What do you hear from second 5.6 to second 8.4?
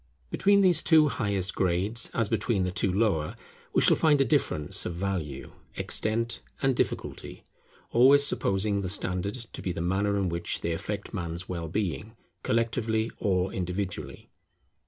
extent, and difficulty; always